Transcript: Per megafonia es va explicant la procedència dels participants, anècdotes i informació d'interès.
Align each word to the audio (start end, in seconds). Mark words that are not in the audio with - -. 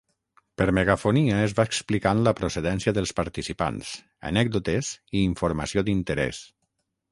Per 0.59 0.65
megafonia 0.77 1.35
es 1.47 1.53
va 1.59 1.65
explicant 1.69 2.23
la 2.29 2.33
procedència 2.39 2.95
dels 2.99 3.13
participants, 3.21 3.93
anècdotes 4.33 4.93
i 5.21 5.25
informació 5.31 5.89
d'interès. 5.91 6.45